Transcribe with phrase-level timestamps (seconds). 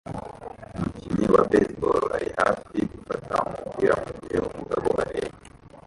[0.75, 5.35] Umukinnyi wa baseball ari hafi gufata umupira mugihe umugabo areba